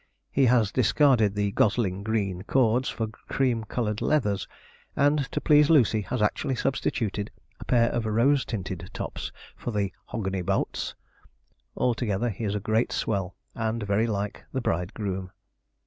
[0.31, 4.47] He has discarded the gosling green cords for cream coloured leathers,
[4.95, 9.93] and, to please Lucy, has actually substituted a pair of rose tinted tops for the
[10.07, 10.95] 'hogany bouts'.
[11.77, 15.29] Altogether he is a great swell, and very like the bridegroom.